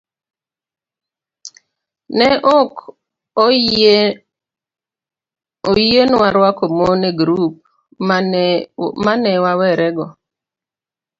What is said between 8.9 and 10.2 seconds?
ma ne wawerego.